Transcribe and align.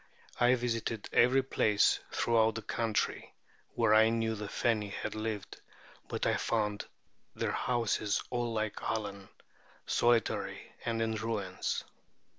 I 0.39 0.55
visited 0.55 1.07
every 1.13 1.43
place 1.43 1.99
throughout 2.11 2.55
the 2.55 2.63
country 2.63 3.35
where 3.75 3.93
I 3.93 4.09
knew 4.09 4.33
the 4.33 4.47
Feni 4.47 4.89
had 4.89 5.13
lived; 5.13 5.61
but 6.07 6.25
I 6.25 6.37
found 6.37 6.87
their 7.35 7.51
houses 7.51 8.23
all 8.31 8.51
like 8.51 8.81
Allen, 8.81 9.29
solitary 9.85 10.71
and 10.83 11.03
in 11.03 11.13
ruins. 11.17 11.83